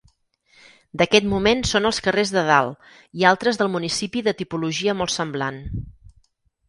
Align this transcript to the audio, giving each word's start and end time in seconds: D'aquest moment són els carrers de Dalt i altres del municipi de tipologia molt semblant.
D'aquest 1.01 1.27
moment 1.33 1.61
són 1.71 1.87
els 1.89 1.99
carrers 2.07 2.33
de 2.37 2.43
Dalt 2.47 2.89
i 3.21 3.29
altres 3.33 3.61
del 3.63 3.71
municipi 3.75 4.25
de 4.29 4.35
tipologia 4.41 4.97
molt 5.03 5.15
semblant. 5.21 5.61